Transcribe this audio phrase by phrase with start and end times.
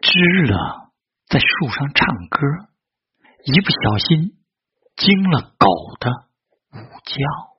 [0.00, 0.92] 知了
[1.26, 2.46] 在树上唱歌，
[3.44, 4.38] 一不小心
[4.96, 5.66] 惊了狗
[5.98, 6.10] 的
[6.72, 7.53] 午觉。